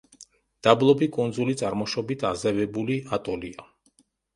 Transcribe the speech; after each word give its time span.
დაბლობი 0.67 1.11
კუნძული, 1.19 1.57
წარმოშობით 1.61 2.29
აზევებული 2.33 3.01
ატოლია. 3.21 3.73